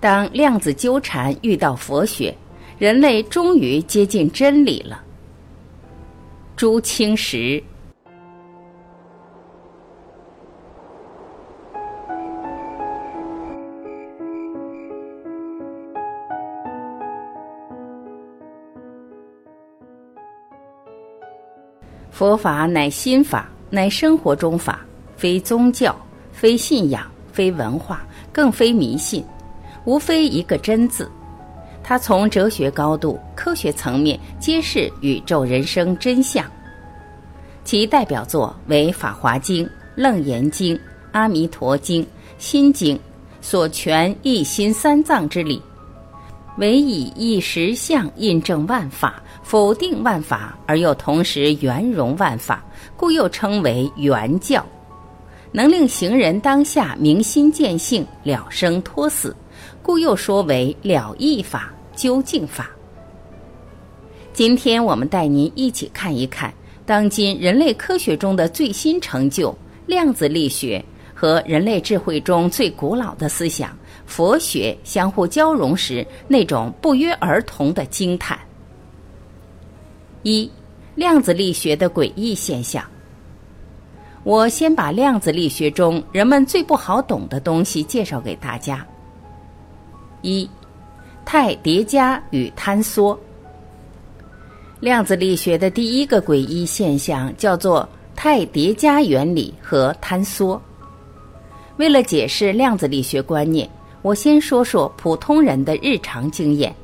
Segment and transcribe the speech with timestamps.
[0.00, 2.34] 当量子纠缠遇到佛学，
[2.78, 5.02] 人类终于接近真理了。
[6.56, 7.62] 朱清时。
[22.10, 24.80] 佛法乃心法，乃生活中法，
[25.18, 25.94] 非宗教，
[26.32, 29.22] 非信仰，非文化，更非迷信，
[29.86, 31.10] 无非一个真字。
[31.82, 36.44] 它从哲学高度、科学层面揭示宇宙人生真相。
[37.64, 39.64] 其代表作为《法华经》
[39.94, 40.76] 《楞严经》
[41.12, 42.02] 《阿弥陀经》
[42.38, 42.96] 《心经》，
[43.40, 45.62] 所全一心三藏之理，
[46.58, 49.22] 唯以一实相印证万法。
[49.42, 52.64] 否定万法而又同时圆融万法，
[52.96, 54.66] 故又称为圆教，
[55.52, 59.36] 能令行人当下明心见性、了生脱死，
[59.86, 62.68] 故又说为了义法、究竟法。
[64.32, 66.52] 今天我们带您一起看一看
[66.84, 78.36] 当今人类科学中的最新成就——量子力学和人类智慧中最古老的思想佛学相互交融时那种不约而同的惊叹。
[80.24, 80.50] 一，
[80.96, 82.84] 量子力学的诡异现象。
[84.24, 88.84] 我先把量子力学中人们最不好懂的东西介绍给大家。
[90.26, 90.50] 一，
[91.24, 93.16] 态叠加与坍缩。
[94.80, 100.60] 量子力学的第一个诡异现象叫做态叠加原理和坍缩。
[101.76, 103.70] 为了解释量子力学观念，
[104.02, 106.74] 我先说说普通人的日常经验。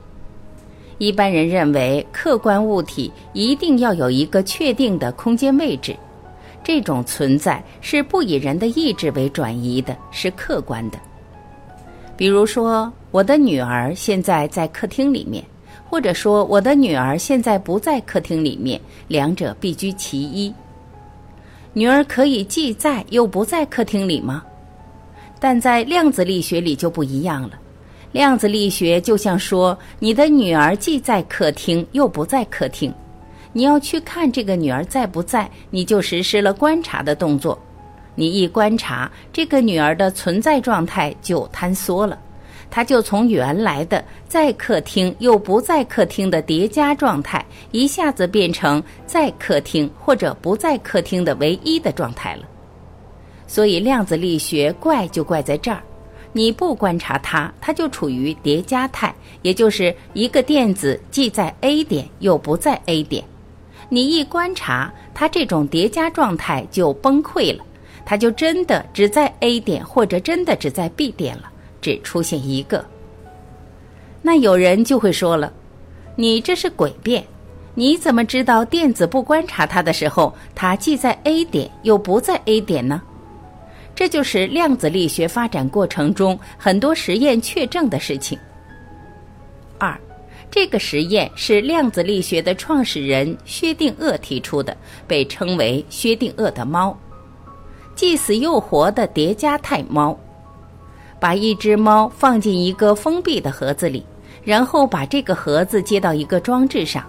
[0.98, 5.96] 一般人认为，客观物体一定要有一个确定的空间位置，
[6.62, 10.98] 这种存在是不以人的意志为转移的，是客观的。
[12.22, 15.44] 比如说，我的女儿现在在客厅里面，
[15.90, 20.54] 或者说我的女儿现在不在客厅里面，两者必居其一。
[21.72, 24.44] 女儿可以既在又不在客厅里吗？
[25.40, 27.58] 但在量子力学里就不一样了。
[28.12, 32.94] 量子力学就像说，你的女儿既在客厅又不在客厅，
[33.52, 37.58] 你要去看这个女儿在不在，你就实施了观察的动作。
[38.14, 42.18] 你一观察，这个女儿的存在状态就坍缩了，
[42.70, 52.42] 她就从原来的在客厅又不在客厅的叠加状态，一下子变成在客厅或者不在客厅的唯一的状态了。
[53.46, 55.82] 所以量子力学怪就怪在这儿。
[56.34, 63.22] 你不观察它，它就处于叠加态，也就是一个电子既在 A 点又不在 A 点。
[63.90, 67.62] 你一观察它，这种叠加状态就崩溃了，
[68.04, 72.84] 它就真的只在 A 点，或者真的只在 B 点了，只出现一个。
[74.20, 75.52] 那有人就会说了，
[76.16, 77.24] 你这是诡辩，
[77.74, 83.02] 你怎么知道电子不观察它的时候，它既在 A 点又不在 A 点呢？
[83.94, 88.38] 这就是量子力学发展过程中很多实验确证的事情。
[89.78, 89.98] 二，
[90.50, 94.76] 这个实验是量子力学的创始人薛定谔提出的，
[95.06, 96.96] 被称为薛定谔的猫，
[97.94, 100.18] 既死又活的叠加态猫。
[101.20, 104.04] 把一只猫放进一个封闭的盒子里，
[104.42, 107.04] 然后把这个盒子接到一个装置上，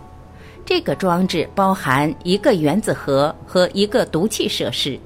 [0.64, 5.00] 这个装置包含一个原子核和一个毒气设施。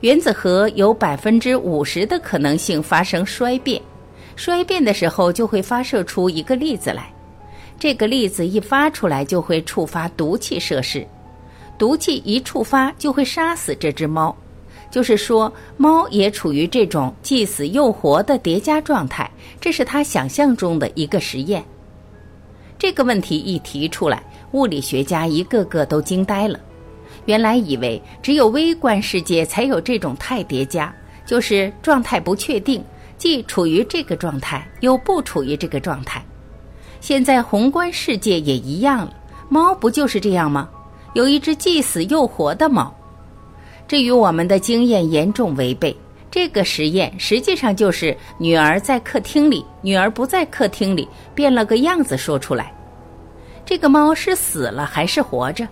[0.00, 3.78] 原子核有百分之五十的可能性发生衰变，
[4.36, 7.12] 衰变的时候就会发射出一个粒子来，
[7.78, 11.06] 这个粒子一发出来就会触发毒气设施，
[11.76, 14.34] 毒气一触发就会杀死这只猫，
[14.90, 19.30] 就是说猫也处于这种既死又活的叠加状态，
[19.60, 21.64] 这是他想象中的一个实验。
[22.78, 26.58] 这个问题一提出来，物理学家一个个都惊呆了。
[27.26, 30.92] 原来以为只有微观世界才有这种态叠加，
[31.26, 32.82] 就是状态不确定，
[33.18, 36.24] 既处于这个状态又不处于这个状态。
[37.00, 39.14] 现在宏观世界也一样了，
[39.48, 40.68] 猫不就是这样吗？
[41.14, 42.94] 有一只既死又活的猫，
[43.90, 45.96] 这与我们的经验严重违背。
[46.30, 52.72] 这个实验实际上就是女儿在客厅里，女儿不在客厅里，变了个样子说出来。
[53.64, 55.66] 这个猫是死了还是活着？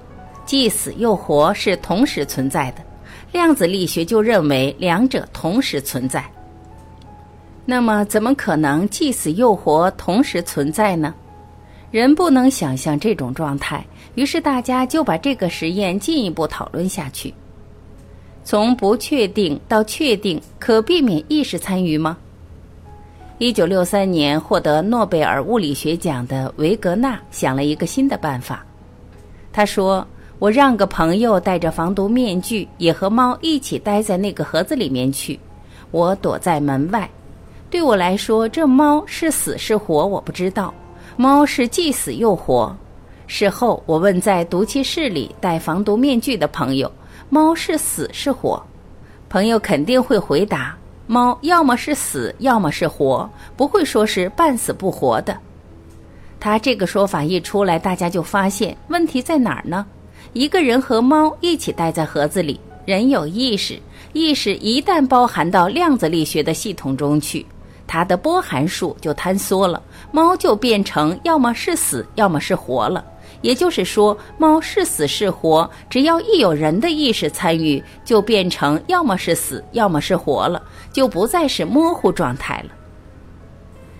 [0.44, 2.78] 既死又活是同时存在的，
[3.30, 6.24] 量子力学就认为两者同时存在。
[7.64, 11.14] 那么，怎么可能既死又活同时存在呢？
[11.92, 13.86] 人不能想象这种状态，
[14.16, 17.32] 于是大家就把这个实验进一步讨论下去。
[18.50, 22.16] 从不确定到确定，可避免意识参与吗？
[23.36, 28.64] 一九六三年获得诺贝尔物理学奖的维格纳想了一个新的办法。
[29.52, 30.06] 他说
[30.40, 35.38] ：“我让个朋友戴着防毒面具，也和猫一起待在那个盒子里面去。
[35.90, 37.06] 我躲在门外。
[37.68, 40.72] 对我来说，这猫是死是活我不知道。
[41.18, 42.74] 猫是既死又活。
[43.26, 46.90] 事后我问在毒气室里戴防毒面具的朋友：
[47.30, 48.62] 猫是死是活？
[49.28, 50.74] 朋友肯定会回答：
[51.06, 55.36] 猫要么是死，要么是活，不会说是半死不活的。”
[56.40, 59.84] 他这个说法一出来，大家就发现问题在哪儿呢？
[60.32, 63.78] 一个人和猫一起待在盒子里，人有意识，
[64.14, 67.44] 意识一旦包含到量子力学的系统中去，
[67.86, 69.82] 它的波函数就坍缩了，
[70.12, 73.04] 猫就变成要么是死，要么是活了。
[73.40, 80.62] 也就是说，猫是死是活，只要一有人的意识参与，就变成要么是死，要么是活了，
[80.92, 82.70] 就不再是模糊状态了。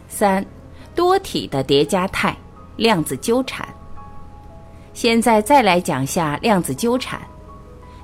[0.08, 0.44] 三。
[0.94, 2.36] 多体的叠加态，
[2.74, 3.64] 量子纠缠。
[4.92, 7.20] 现在再来讲下量子纠缠。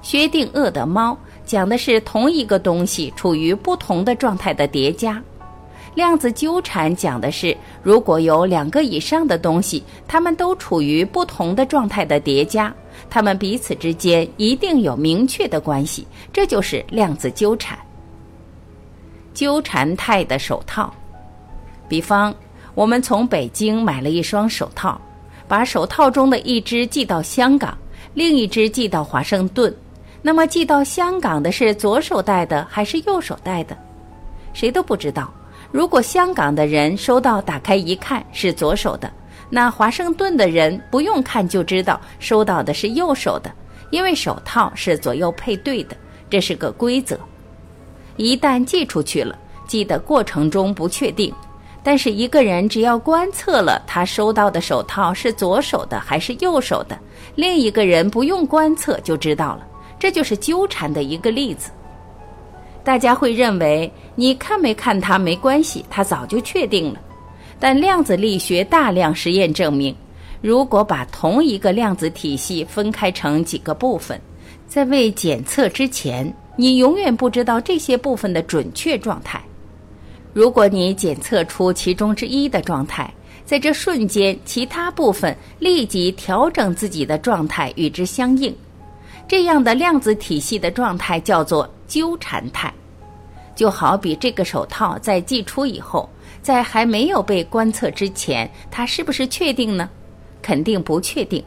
[0.00, 5.20] 薛定谔的猫讲的是同一个东西处于不同的状态的叠加。
[5.94, 12.74] 量子纠缠讲的是如果有两个以上的东西，它们都处于不同的状态的叠加，
[13.08, 17.78] 它们彼此之间一定有明确的关系，这就是量子纠缠。
[19.32, 20.92] 纠缠态的手套，
[21.88, 22.34] 比方。
[22.74, 25.00] 我们从北京买了一双手套，
[25.46, 27.78] 把手套中的一只寄到香港，
[28.14, 29.72] 另一只寄到华盛顿。
[30.20, 33.78] 那么寄到香港的是左手戴的还是右手戴的？
[34.54, 35.32] 谁都不知道。
[35.74, 39.12] 如果香港的人收到打开一看是左手的，
[39.50, 43.50] 那华盛顿的人不用看就知道收到的是右手的，
[43.90, 45.96] 因为手套是左右配对的，
[46.30, 47.18] 这是个规则。
[48.16, 49.36] 一旦寄出去了，
[49.66, 51.34] 寄的过程中不确定。
[51.82, 56.96] 但是一个人只要观测了他收到的手套是左手的还是右手的，
[57.34, 59.66] 另一个人不用观测就知道了。
[59.98, 61.72] 这就是纠缠的一个例子。
[62.84, 67.00] 大家会认为你看没看它没关系，它早就确定了。
[67.58, 69.96] 但量子力学大量实验证明，
[70.42, 74.20] 如果把同一个量子体系分开成几个部分，
[74.68, 79.42] 在未检测之前，你永远不知道这些部分的准确状态。
[80.34, 83.10] 如果你检测出其中之一的状态，
[83.46, 88.54] 在这瞬间，其他部分立即调整自己的状态与之相应，
[89.26, 92.72] 这样的量子体系的状态叫做纠缠态。
[93.54, 96.08] 就好比这个手套在寄出以后，
[96.42, 99.88] 在还没有被观测之前，它是不是确定呢？
[100.42, 101.42] 肯定不确定。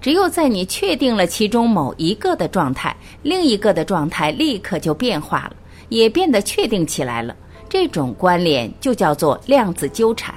[0.00, 5.52] 只有在你确定了其中某一个的状态，另一个的状态立刻就变化了，
[5.90, 7.36] 也变得确定起来了。
[7.68, 10.34] 这种关联就叫做量子纠缠。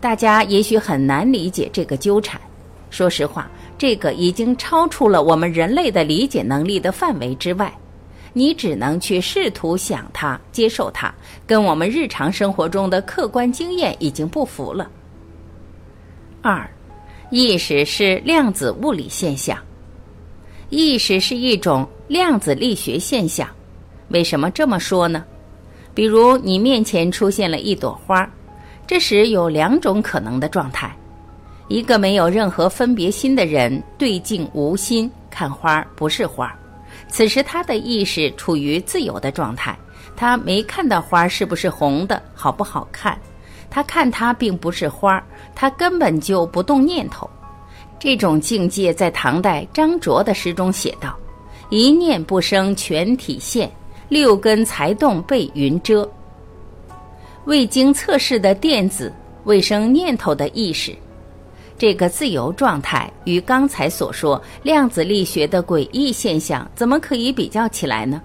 [0.00, 2.40] 大家也许很难理解这个纠缠，
[2.90, 7.72] 说实话，这个已经超出了我们人类的理解能力的范围之外。
[8.34, 11.14] 你只能去试图想它、接受它，
[11.46, 14.90] 跟我们日常生活中的客观经验已经不符了。
[16.42, 16.68] 二，
[17.30, 19.56] 意识是量子物理现象，
[20.68, 23.48] 意识是一种量子力学现象。
[24.08, 25.24] 为什么这么说呢？
[25.94, 28.28] 比如你面前出现了一朵花，
[28.84, 30.94] 这时有两种可能的状态：
[31.68, 36.52] 一个没有任何分别心的人对镜无心看花不是花，
[37.08, 39.78] 此时他的意识处于自由的状态，
[40.16, 43.18] 他没看到花是不是红的好不好看，
[43.70, 45.22] 他看它并不是花，
[45.54, 47.28] 他根本就不动念头。
[47.98, 51.16] 这种境界在唐代张卓的诗中写道
[51.70, 53.70] ：“一念不生全体现。”
[54.10, 56.08] 六根才动被云遮，
[57.46, 59.10] 未经测试的电子，
[59.44, 60.94] 未生念头的意识，
[61.84, 68.22] 这个自由状态与刚才所说量子力学的诡异现象，怎么可以比较起来呢？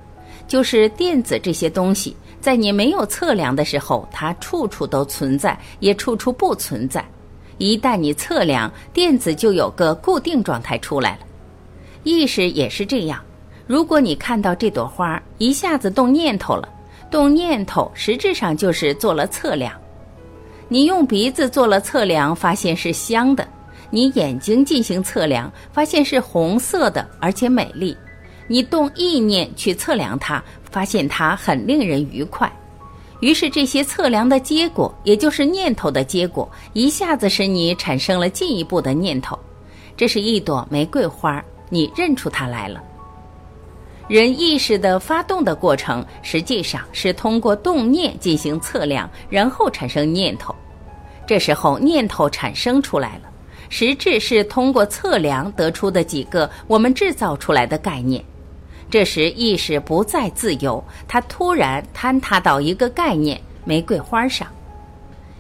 [0.48, 7.02] 就是电子这些东西，在你没有测量的时候，它处处都存在，也处处不存在；
[7.58, 11.20] 一旦你测量，电子就有个固定状态出来了。
[12.06, 13.22] 意识也是这样。
[13.68, 16.70] 如果你看到这朵花一下子动念头了，
[17.12, 19.74] 动念头实质上就是做了测量。
[20.72, 23.44] 你用鼻子做了测量，发现是香的；
[23.90, 27.98] 你眼睛进行测量，发现是红色的，而且美丽。
[28.48, 32.52] 你动意念去测量它，发现它很令人愉快。
[33.20, 39.38] 于是这些测量的结果，也就是念头的结果，一下子使你产生了进一步的念头。
[39.98, 42.82] 这是一朵玫瑰花，你认出它来了。
[44.08, 50.56] 人意识的发动的过程，实际上是通过动念进行测量，然后产生念头。
[51.30, 53.30] 这时候念头产生出来了，
[53.70, 58.26] 实质是通过测量得出的几个我们制造出来的概念。
[58.90, 64.48] 这时意识不再自由，它突然坍塌到一个概念——玫瑰花上。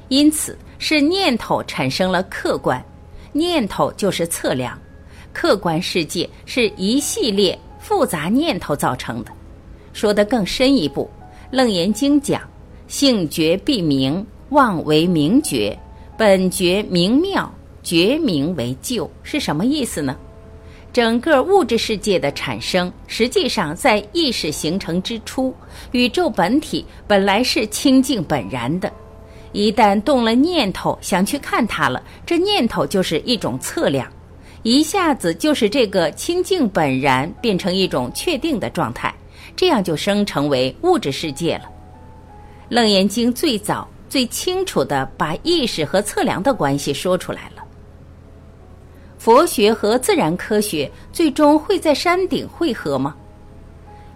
[0.10, 2.80] 因此，是念头产生了客观，
[3.32, 4.80] 念头就是测量，
[5.34, 9.32] 客观世界是一系列复杂念头造成的。
[9.92, 11.10] 说得更深一步，
[11.50, 12.44] 《楞严经》讲
[12.88, 15.78] ：“性觉必明，妄为明觉；
[16.18, 17.52] 本觉明妙，
[17.84, 20.16] 觉明为旧。”是什么意思呢？
[20.92, 25.54] 整个物质世界的产生，实际上在意识形成之初，
[25.92, 28.92] 宇宙本体本来是清净本然的。
[29.52, 34.12] 一旦动了念头，想去看它了，这念头就是一种测量，
[34.64, 39.14] 一下子就是这个清净本然变成一种确定的状态，
[39.56, 41.64] 这样就生成为物质世界了。
[42.68, 47.64] 楞严经最早最清楚的把意识和测量的关系说出来了。
[49.18, 53.16] 佛学和自然科学最终会在山顶汇合吗？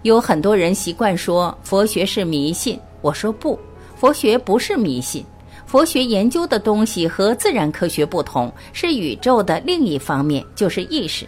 [0.02, 3.58] 有很多人习惯说佛学是迷信，我说不。
[3.96, 5.24] 佛学不是迷信，
[5.64, 11.26] 佛学研究的东西和自然科学不同，是宇宙的另一方面，就是意识。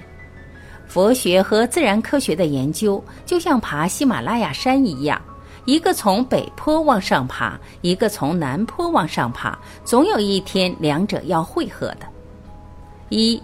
[0.87, 5.21] 佛学和自然科学的研究就像爬喜马拉雅山一样，
[5.67, 12.07] 一个从北坡往上爬，一个从南坡往上爬，总有一天两者要汇合的。
[13.09, 13.41] 一，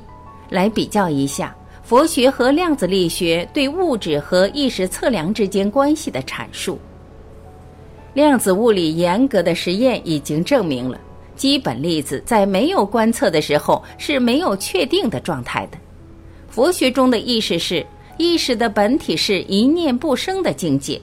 [0.49, 6.79] 来比较一下佛学和量子力学对物质和意识测量之间关系的阐述。
[8.15, 11.01] 量子物理严格的实验已经证明了，
[11.35, 15.79] 基本粒子在没有观测的时候是没有确定的状态的。
[16.49, 17.85] 佛学中的意识是
[18.17, 21.01] 意识的本体是一念不生的境界，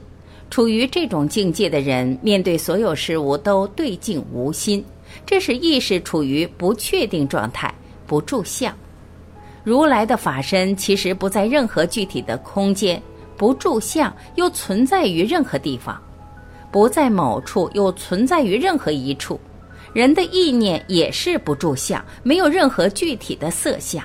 [0.50, 4.84] 处于这种境界的人面对所有事物都对境无心，
[5.26, 7.74] 这是意识处于不确定状态，
[8.08, 8.76] 不住相。
[9.64, 13.02] 如来的法身其实不在任何具体的空间，
[13.38, 16.02] 不住相又存在于任何地方。
[16.72, 19.40] 不在某处，又存在于任何一处。
[19.94, 24.04] 人的意念也是不住相，没有任何具体的色相。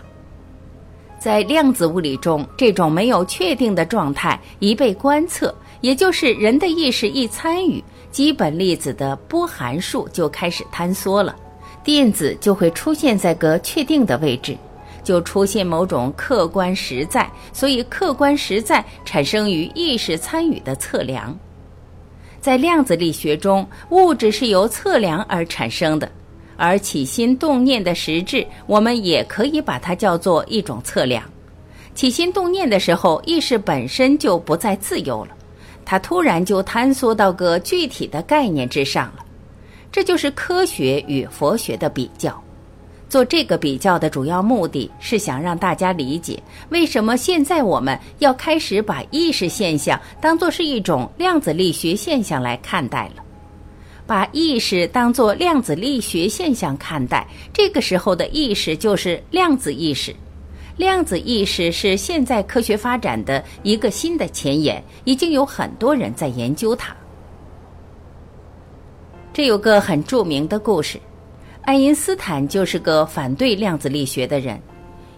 [1.24, 11.34] 在量子物理中，这种没有确定的状态一被观测，也就是人的意识一参与，基本粒子的波函数就开始坍缩了，
[11.82, 14.54] 电子就会出现在个确定的位置，
[15.02, 17.26] 就出现某种客观实在。
[17.54, 21.34] 所以，客观实在产生于意识参与的测量。
[22.38, 26.06] 在量子力学中，物质是由测量而产生的，
[26.56, 31.22] 而起心动念的实质，我们也可以把它叫做一种测量。
[31.94, 35.30] 起心动念的时候，意识本身就不再自由了，
[35.84, 39.24] 它突然就坍缩到个具体的概念之上了。
[39.92, 42.40] 这就是科学与佛学的比较。
[43.08, 53.23] 做这个比较的主要目的是想让大家理解，为什么现在我们要开始把意识现象当作是一种量子力学现象来看待了。
[54.06, 60.14] 把意识当作量子力学现象看待，这个时候的意识就是量子意识。
[60.76, 66.94] 量子意识是现在科学发展的一个新的前沿，已经有很多人在研究它。
[69.32, 71.00] 这有个很著名的故事。
[71.62, 74.60] 爱因斯坦就是个反对量子力学的人。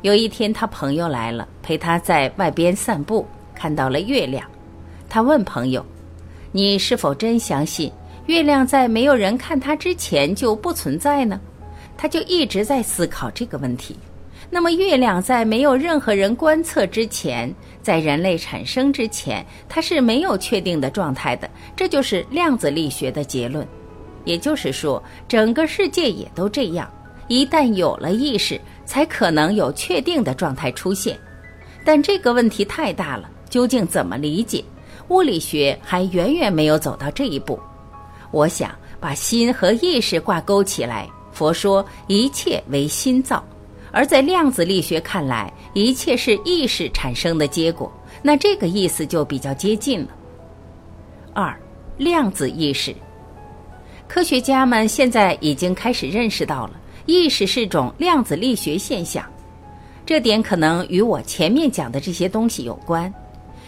[0.03, 4.49] 有一天，他朋友来了，陪他在外边散步，看到了月亮。
[5.09, 5.85] 他问朋友
[6.53, 7.91] ：“你是否真相信
[8.27, 11.41] 月亮在没有人看它之前就不存在呢？”
[11.99, 13.97] 他就一直在思考这个问题。
[14.51, 17.53] 那么，月亮在没有任何人观测之前，
[17.83, 21.49] 在人类产生之前，它是没有确定的状态的。
[21.75, 23.67] 这就是量子力学的结论。
[24.25, 26.89] 也就是说，整个世界也都这样。
[27.29, 31.19] 一旦有了意识，才可能有确定的状态出现。
[31.85, 34.63] 但这个问题太大了，究竟怎么理解？
[35.09, 37.59] 物理学还远远没有走到这一步。
[38.31, 41.09] 我想把心和意识挂钩起来。
[41.33, 43.45] 佛说一切为心造，
[43.93, 47.93] 而在量子力学看来，一切是意识产生的结果。
[48.23, 50.09] 那这个意思就比较接近了。
[51.35, 51.55] 二，
[51.99, 52.95] 量子意识。
[54.09, 59.23] 科学家们现在已经开始认识到了，意识是种量子力学现象，
[60.07, 63.13] 这点可能与我前面讲的这些东西有关。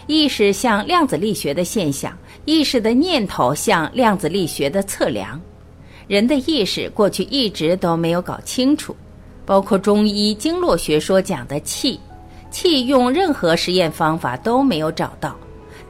[0.09, 5.39] 意识像量子力学的现象，意识的念头像量子力学的测量。
[6.07, 8.95] 人的意识过去一直都没有搞清楚，
[9.45, 11.99] 包括中医经络学说讲的气，
[12.49, 15.35] 气用任何实验方法都没有找到。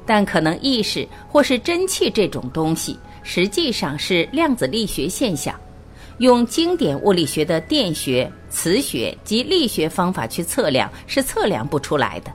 [0.06, 5.58] 但可能意识或是真气这种东西，实际上是量子力学现象。
[6.18, 12.30] 用经典物理学的电学、磁学及力学方法去测量，是测量不出来的。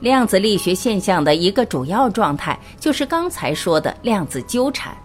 [0.00, 4.96] 量子力学现象的一个主要状态，就是刚才说的量子纠缠。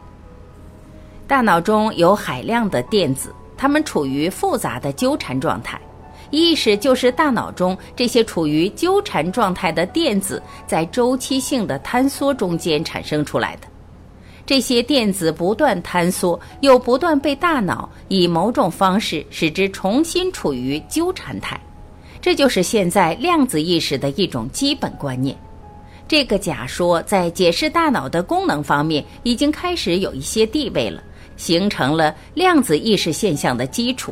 [1.27, 5.79] 大脑中有海量的电子，它们处于复杂的纠缠状态。
[6.31, 13.67] 意识就是大脑中这些处于纠缠状态的电子在周期性的坍缩中间产生出来的。
[14.45, 21.59] 这些电子不断坍缩，又不断被大脑以某种方式使之重新处于纠缠态，
[22.25, 25.37] 这就是现在量子意识的一种基本观念。
[26.07, 31.03] 这个假说在解释大脑的功能方面已经开始有一些地位了，
[31.37, 34.11] 形成了量子意识现象的基础。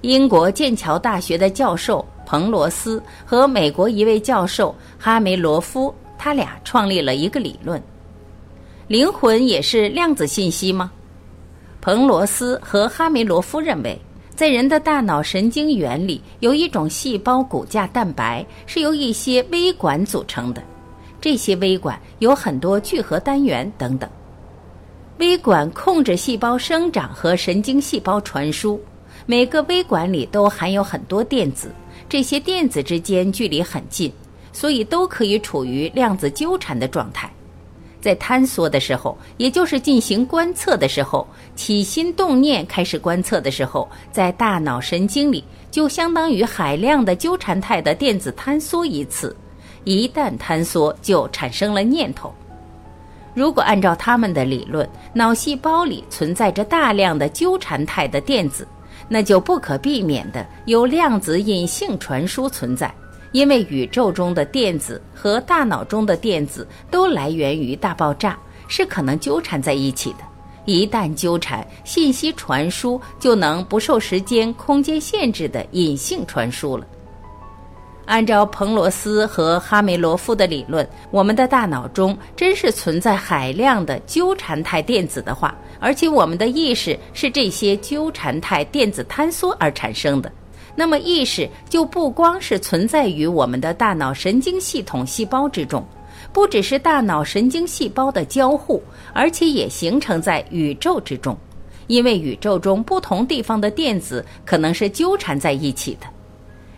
[0.00, 7.78] 英国剑桥大学的教授彭罗斯和美国一位教授哈梅罗夫，他俩创立了一个理论。
[8.86, 10.90] 灵魂也是量子信息吗？
[11.82, 14.00] 彭罗斯和哈梅罗夫认为，
[14.38, 20.62] 在人的大脑神经元里有一种细胞骨架蛋白，是由一些微管组成的。
[21.20, 24.08] 这些微管有很多聚合单元等等。
[25.18, 28.80] 微管控制细胞生长和神经细胞传输。
[29.26, 31.74] 每个微管里都含有很多电子，
[32.08, 34.12] 这些电子之间距离很近，
[34.52, 37.28] 所以都可以处于量子纠缠的状态。
[38.00, 41.26] 在坍缩的时候，也就是进行观测的时候，
[41.56, 49.36] 起心动念开始观测的时候，在大脑神经里就相当于海量的纠缠态的电子坍缩一次。
[49.84, 52.32] 一旦坍缩，就产生了念头。
[53.34, 58.66] 如果按照他们的理论，脑细胞里存在着大量的纠缠态的电子，
[59.08, 62.92] 那就不可避免的有量子隐性传输存在。
[63.32, 70.18] 因为宇宙中的电子和大脑中的电子都来源于大爆炸，是可能纠缠在一起的。
[70.64, 76.86] 一旦纠缠，信息传输就能不受时间、空间限制的隐性传输了。
[78.04, 90.32] 按照彭罗斯和哈梅罗夫的理论，我们的大脑中真是存在海量的纠缠态电子的话，而且我们的意识是这些纠缠态电子坍缩而产生的。
[90.78, 95.84] 那么意识就不光是存在于我们的大脑神经系统细胞之中，
[96.32, 98.80] 不只是大脑神经细胞的交互，
[99.12, 101.36] 而且也形成在宇宙之中。
[101.88, 106.06] 因为宇宙中不同地方的电子可能是纠缠在一起的。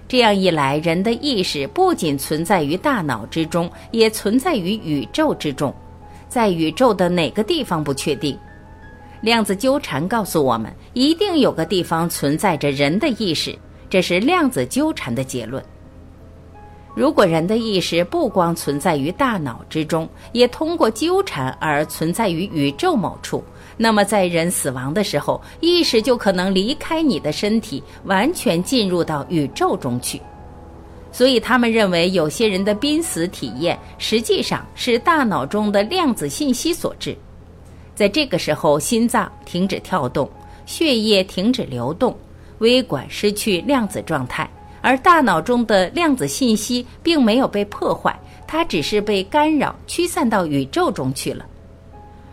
[0.08, 5.74] 这样一来，人的意识不仅存在于大脑之中，也存在于宇宙之中。
[6.26, 8.34] 在宇宙的哪个地方不确定？
[9.20, 13.54] 量子纠缠告诉我们，一定有个地方存在着人的意识。
[13.90, 15.62] 这是量子纠缠的结论。
[16.94, 23.42] 如果人的意识不光存在于大脑之中，也通过纠缠而存在于宇宙某处，
[23.76, 30.20] 那么在人死亡的时候，意识就可能离开你的身体，完全进入到宇宙中去。
[31.12, 37.16] 所以，他们认为有些人的濒死体验实际上是大脑中的量子信息所致。
[37.94, 40.28] 在这个时候，心脏停止跳动，
[40.66, 42.16] 血液停止流动。
[42.60, 44.48] 微管失去量子状态，
[44.80, 51.44] 而大脑中的量子信息并没有被破坏，它只是被干扰、驱散到宇宙中去了。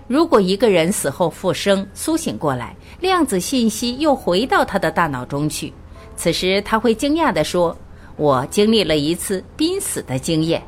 [0.08, 5.74] 如果一个人死后复生、苏醒过来，量子信息又回到他的大脑中去，
[6.16, 7.78] 此时他会惊讶地说
[8.16, 10.64] ：“我经历了一次濒死的经验。”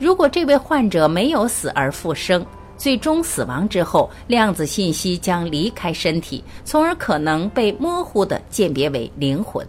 [0.00, 2.44] 如果这位患者没有死而复生，
[2.76, 9.66] 最终死亡之后，量子信息将离开身体，从而可能被模糊地鉴别为灵魂。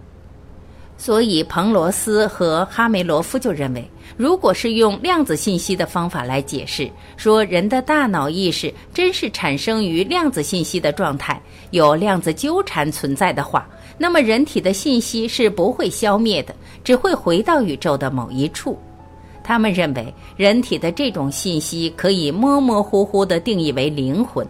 [0.97, 11.41] 所以，彭罗斯和哈梅罗夫就认为，如果是用量子信息的方法来解释，说人的大脑意识真是产生于量子信息的状态，
[11.71, 18.79] 有量子纠缠存在的话，那么人体的信息是不会消灭的，只会回到宇宙的某一处。
[19.45, 24.45] 他们认为，人体的这种信息可以模模糊糊地定义为灵魂，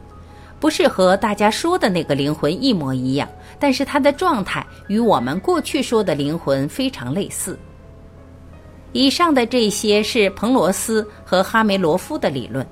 [0.58, 3.28] 不是和大家说的那个灵魂一模一样，
[3.60, 7.60] 但是它的状态与我们过去说的灵魂非常类似。
[8.94, 12.66] 以上的这些是彭罗斯和哈梅罗夫的理论，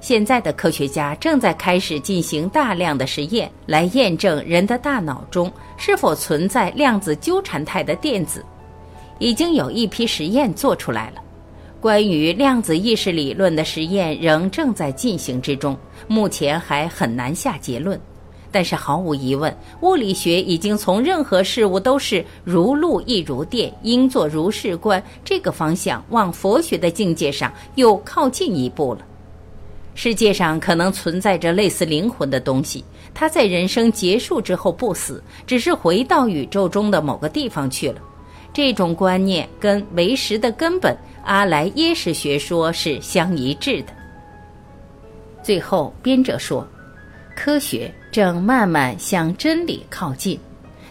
[0.00, 8.42] 现在的科学家正在开始进行大量的实验来验证人的大脑中是否存在量子纠缠态的电子，
[9.18, 11.20] 已经有一批实验做出来了。
[11.80, 15.76] 关于量子意识理论的实验仍正在进行之中，
[16.08, 17.98] 目前还很难下结论。
[18.50, 29.00] 但是毫无疑问，物理学已经从任何事物都是如露亦如电，应作如是观这个方向往佛学的境界上又靠近一步了。
[29.94, 38.00] 世界上可能存在着类似灵魂的东西，它在人生结束之后不死，只是回到宇宙中的某个地方去了。
[38.54, 40.96] 这种观念跟唯识的根本
[41.28, 43.92] 阿莱耶识学说是相一致的。
[45.42, 46.66] 最后，编者说。
[47.36, 50.40] 科学正慢慢向真理靠近，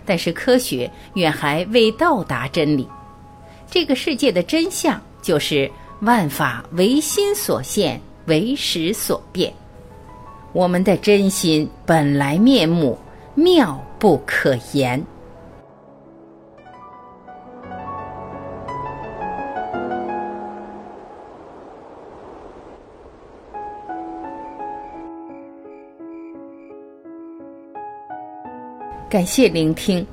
[0.06, 2.88] 但是科学远还未到达真理。
[3.69, 5.69] 这个世界的真相就是
[6.00, 9.52] 万法唯心所现，唯识所变。
[10.54, 12.97] 我们的真心本来面目
[13.36, 15.04] 妙不可言。
[29.10, 30.06] 感谢聆听。